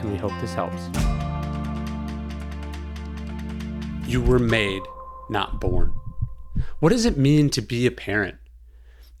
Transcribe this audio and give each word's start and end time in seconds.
and 0.00 0.12
we 0.12 0.18
hope 0.18 0.32
this 0.40 0.54
helps. 0.54 0.88
You 4.06 4.20
were 4.20 4.38
made, 4.38 4.82
not 5.28 5.60
born. 5.60 5.92
What 6.80 6.90
does 6.90 7.04
it 7.04 7.16
mean 7.16 7.50
to 7.50 7.62
be 7.62 7.86
a 7.86 7.90
parent 7.90 8.36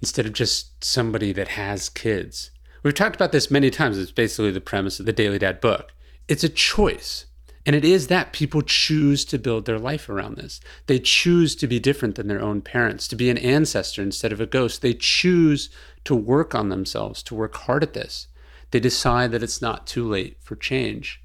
instead 0.00 0.26
of 0.26 0.32
just 0.32 0.82
somebody 0.82 1.32
that 1.32 1.48
has 1.48 1.88
kids? 1.88 2.50
We've 2.82 2.94
talked 2.94 3.14
about 3.14 3.32
this 3.32 3.50
many 3.50 3.70
times. 3.70 3.98
It's 3.98 4.10
basically 4.10 4.50
the 4.50 4.60
premise 4.60 4.98
of 4.98 5.06
the 5.06 5.12
Daily 5.12 5.38
Dad 5.38 5.60
book. 5.60 5.92
It's 6.28 6.44
a 6.44 6.48
choice. 6.48 7.26
And 7.66 7.76
it 7.76 7.84
is 7.84 8.06
that 8.06 8.32
people 8.32 8.62
choose 8.62 9.24
to 9.26 9.38
build 9.38 9.66
their 9.66 9.78
life 9.78 10.08
around 10.08 10.36
this. 10.36 10.60
They 10.86 10.98
choose 10.98 11.54
to 11.56 11.66
be 11.66 11.78
different 11.78 12.14
than 12.14 12.26
their 12.26 12.40
own 12.40 12.62
parents, 12.62 13.06
to 13.08 13.16
be 13.16 13.28
an 13.28 13.36
ancestor 13.36 14.02
instead 14.02 14.32
of 14.32 14.40
a 14.40 14.46
ghost. 14.46 14.80
They 14.80 14.94
choose 14.94 15.68
to 16.04 16.14
work 16.14 16.54
on 16.54 16.70
themselves, 16.70 17.22
to 17.24 17.34
work 17.34 17.54
hard 17.54 17.82
at 17.82 17.92
this. 17.92 18.28
They 18.70 18.80
decide 18.80 19.32
that 19.32 19.42
it's 19.42 19.62
not 19.62 19.86
too 19.86 20.08
late 20.08 20.38
for 20.40 20.56
change. 20.56 21.22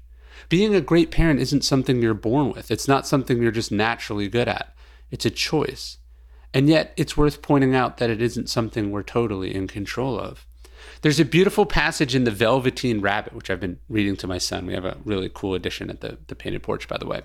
Being 0.48 0.74
a 0.74 0.80
great 0.80 1.10
parent 1.10 1.40
isn't 1.40 1.64
something 1.64 2.02
you're 2.02 2.14
born 2.14 2.52
with, 2.52 2.70
it's 2.70 2.88
not 2.88 3.06
something 3.06 3.42
you're 3.42 3.50
just 3.50 3.72
naturally 3.72 4.28
good 4.28 4.48
at. 4.48 4.74
It's 5.10 5.26
a 5.26 5.30
choice. 5.30 5.98
And 6.52 6.68
yet, 6.68 6.92
it's 6.96 7.16
worth 7.16 7.42
pointing 7.42 7.74
out 7.74 7.98
that 7.98 8.10
it 8.10 8.22
isn't 8.22 8.48
something 8.48 8.90
we're 8.90 9.02
totally 9.02 9.54
in 9.54 9.66
control 9.66 10.18
of. 10.18 10.46
There's 11.02 11.20
a 11.20 11.24
beautiful 11.24 11.66
passage 11.66 12.14
in 12.14 12.24
The 12.24 12.30
Velveteen 12.30 13.00
Rabbit, 13.00 13.32
which 13.32 13.50
I've 13.50 13.60
been 13.60 13.78
reading 13.88 14.16
to 14.16 14.26
my 14.26 14.38
son. 14.38 14.66
We 14.66 14.74
have 14.74 14.84
a 14.84 14.98
really 15.04 15.30
cool 15.32 15.54
edition 15.54 15.90
at 15.90 16.00
the, 16.00 16.18
the 16.26 16.34
Painted 16.34 16.62
Porch, 16.62 16.88
by 16.88 16.96
the 16.96 17.06
way, 17.06 17.22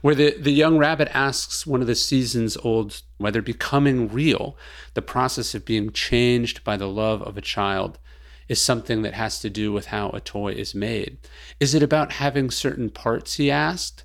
where 0.00 0.14
the, 0.14 0.36
the 0.38 0.52
young 0.52 0.78
rabbit 0.78 1.08
asks 1.14 1.66
one 1.66 1.80
of 1.80 1.86
the 1.86 1.94
season's 1.94 2.56
old 2.58 3.02
whether 3.18 3.42
becoming 3.42 4.08
real, 4.08 4.56
the 4.94 5.02
process 5.02 5.54
of 5.54 5.64
being 5.64 5.92
changed 5.92 6.64
by 6.64 6.76
the 6.76 6.88
love 6.88 7.22
of 7.22 7.36
a 7.36 7.42
child, 7.42 7.98
is 8.48 8.60
something 8.60 9.02
that 9.02 9.14
has 9.14 9.38
to 9.40 9.50
do 9.50 9.72
with 9.72 9.86
how 9.86 10.10
a 10.10 10.20
toy 10.20 10.52
is 10.52 10.74
made. 10.74 11.18
Is 11.60 11.74
it 11.74 11.82
about 11.82 12.12
having 12.12 12.50
certain 12.50 12.90
parts, 12.90 13.34
he 13.34 13.50
asked? 13.50 14.04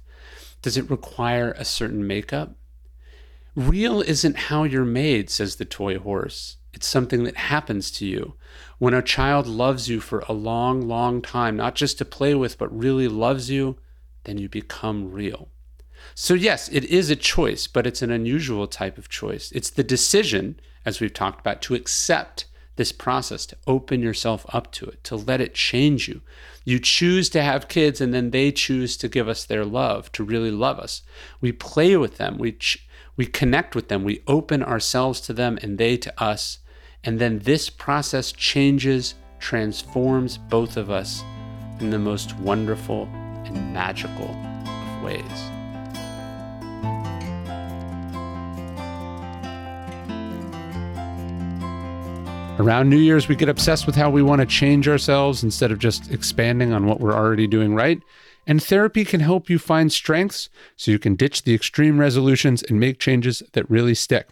Does 0.61 0.77
it 0.77 0.89
require 0.89 1.51
a 1.51 1.65
certain 1.65 2.05
makeup? 2.05 2.55
Real 3.55 4.01
isn't 4.01 4.37
how 4.37 4.63
you're 4.63 4.85
made, 4.85 5.29
says 5.29 5.55
the 5.55 5.65
toy 5.65 5.97
horse. 5.97 6.57
It's 6.73 6.87
something 6.87 7.23
that 7.23 7.37
happens 7.37 7.89
to 7.91 8.05
you. 8.05 8.35
When 8.77 8.93
a 8.93 9.01
child 9.01 9.47
loves 9.47 9.89
you 9.89 9.99
for 9.99 10.19
a 10.27 10.33
long, 10.33 10.87
long 10.87 11.23
time, 11.23 11.57
not 11.57 11.73
just 11.73 11.97
to 11.97 12.05
play 12.05 12.35
with, 12.35 12.59
but 12.59 12.77
really 12.77 13.07
loves 13.07 13.49
you, 13.49 13.77
then 14.25 14.37
you 14.37 14.47
become 14.47 15.11
real. 15.11 15.49
So, 16.13 16.33
yes, 16.35 16.69
it 16.69 16.85
is 16.85 17.09
a 17.09 17.15
choice, 17.15 17.65
but 17.65 17.87
it's 17.87 18.03
an 18.03 18.11
unusual 18.11 18.67
type 18.67 18.97
of 18.97 19.09
choice. 19.09 19.51
It's 19.53 19.71
the 19.71 19.83
decision, 19.83 20.59
as 20.85 20.99
we've 20.99 21.13
talked 21.13 21.39
about, 21.39 21.61
to 21.63 21.75
accept 21.75 22.45
this 22.77 22.91
process, 22.91 23.45
to 23.47 23.57
open 23.67 24.01
yourself 24.01 24.45
up 24.49 24.71
to 24.71 24.85
it, 24.85 25.03
to 25.03 25.15
let 25.15 25.41
it 25.41 25.53
change 25.53 26.07
you. 26.07 26.21
You 26.63 26.79
choose 26.79 27.29
to 27.29 27.41
have 27.43 27.67
kids, 27.67 27.99
and 27.99 28.13
then 28.13 28.31
they 28.31 28.51
choose 28.51 28.97
to 28.97 29.07
give 29.07 29.27
us 29.27 29.43
their 29.43 29.65
love, 29.65 30.11
to 30.13 30.23
really 30.23 30.51
love 30.51 30.79
us. 30.79 31.01
We 31.41 31.51
play 31.51 31.97
with 31.97 32.17
them, 32.17 32.37
we, 32.37 32.53
ch- 32.53 32.87
we 33.15 33.25
connect 33.25 33.75
with 33.75 33.89
them, 33.89 34.03
we 34.03 34.23
open 34.27 34.63
ourselves 34.63 35.19
to 35.21 35.33
them, 35.33 35.59
and 35.61 35.77
they 35.77 35.97
to 35.97 36.23
us. 36.23 36.59
And 37.03 37.19
then 37.19 37.39
this 37.39 37.69
process 37.69 38.31
changes, 38.31 39.15
transforms 39.39 40.37
both 40.37 40.77
of 40.77 40.89
us 40.89 41.23
in 41.79 41.89
the 41.89 41.99
most 41.99 42.37
wonderful 42.37 43.07
and 43.45 43.73
magical 43.73 44.29
of 44.29 45.03
ways. 45.03 45.56
Around 52.59 52.89
New 52.89 52.97
Year's, 52.97 53.27
we 53.27 53.35
get 53.35 53.49
obsessed 53.49 53.85
with 53.85 53.95
how 53.95 54.09
we 54.09 54.23
want 54.23 54.41
to 54.41 54.47
change 54.47 54.87
ourselves 54.87 55.43
instead 55.43 55.71
of 55.71 55.77
just 55.77 56.11
expanding 56.11 56.73
on 56.73 56.87
what 56.87 56.99
we're 56.99 57.13
already 57.13 57.45
doing 57.45 57.75
right. 57.75 58.01
And 58.47 58.63
therapy 58.63 59.05
can 59.05 59.19
help 59.19 59.47
you 59.47 59.59
find 59.59 59.91
strengths 59.91 60.49
so 60.75 60.89
you 60.89 60.97
can 60.97 61.15
ditch 61.15 61.43
the 61.43 61.53
extreme 61.53 61.99
resolutions 61.99 62.63
and 62.63 62.79
make 62.79 62.99
changes 62.99 63.43
that 63.53 63.69
really 63.69 63.93
stick. 63.93 64.29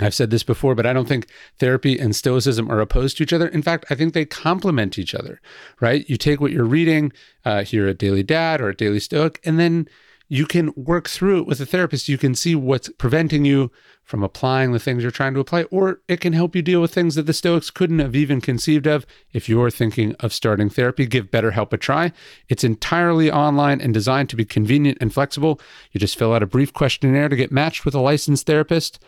I've 0.00 0.14
said 0.14 0.30
this 0.30 0.42
before, 0.42 0.74
but 0.74 0.86
I 0.86 0.92
don't 0.92 1.06
think 1.06 1.28
therapy 1.58 1.98
and 1.98 2.16
stoicism 2.16 2.68
are 2.68 2.80
opposed 2.80 3.18
to 3.18 3.22
each 3.22 3.32
other. 3.32 3.46
In 3.46 3.62
fact, 3.62 3.84
I 3.90 3.94
think 3.94 4.12
they 4.12 4.24
complement 4.24 4.98
each 4.98 5.14
other, 5.14 5.40
right? 5.80 6.08
You 6.10 6.16
take 6.16 6.40
what 6.40 6.50
you're 6.50 6.64
reading 6.64 7.12
uh, 7.44 7.62
here 7.62 7.86
at 7.86 7.98
Daily 7.98 8.24
Dad 8.24 8.60
or 8.60 8.70
at 8.70 8.78
Daily 8.78 8.98
Stoic, 8.98 9.40
and 9.44 9.56
then 9.56 9.88
you 10.32 10.46
can 10.46 10.72
work 10.76 11.08
through 11.08 11.38
it 11.38 11.46
with 11.46 11.60
a 11.60 11.66
therapist. 11.66 12.08
You 12.08 12.16
can 12.16 12.36
see 12.36 12.54
what's 12.54 12.88
preventing 12.90 13.44
you 13.44 13.72
from 14.04 14.22
applying 14.22 14.70
the 14.70 14.78
things 14.78 15.02
you're 15.02 15.10
trying 15.10 15.34
to 15.34 15.40
apply, 15.40 15.64
or 15.64 16.02
it 16.06 16.20
can 16.20 16.32
help 16.32 16.54
you 16.54 16.62
deal 16.62 16.80
with 16.80 16.94
things 16.94 17.16
that 17.16 17.26
the 17.26 17.32
Stoics 17.32 17.68
couldn't 17.68 17.98
have 17.98 18.14
even 18.14 18.40
conceived 18.40 18.86
of. 18.86 19.04
If 19.32 19.48
you're 19.48 19.72
thinking 19.72 20.14
of 20.20 20.32
starting 20.32 20.70
therapy, 20.70 21.04
give 21.04 21.32
BetterHelp 21.32 21.72
a 21.72 21.76
try. 21.76 22.12
It's 22.48 22.62
entirely 22.62 23.28
online 23.30 23.80
and 23.80 23.92
designed 23.92 24.30
to 24.30 24.36
be 24.36 24.44
convenient 24.44 24.98
and 25.00 25.12
flexible. 25.12 25.60
You 25.90 25.98
just 25.98 26.16
fill 26.16 26.32
out 26.32 26.44
a 26.44 26.46
brief 26.46 26.72
questionnaire 26.72 27.28
to 27.28 27.34
get 27.34 27.50
matched 27.50 27.84
with 27.84 27.96
a 27.96 28.00
licensed 28.00 28.46
therapist. 28.46 29.02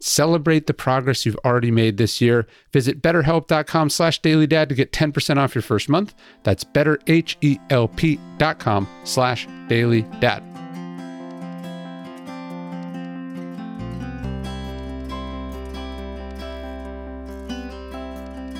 Celebrate 0.00 0.66
the 0.66 0.74
progress 0.74 1.24
you've 1.24 1.40
already 1.46 1.70
made 1.70 1.96
this 1.96 2.20
year. 2.20 2.46
Visit 2.74 3.00
betterhelp.com 3.00 3.88
slash 3.88 4.20
dailydad 4.20 4.68
to 4.68 4.74
get 4.74 4.92
10% 4.92 5.38
off 5.38 5.54
your 5.54 5.62
first 5.62 5.88
month. 5.88 6.12
That's 6.42 6.62
betterhelp.com 6.62 8.88
slash 9.04 9.46
dailydad. 9.46 10.57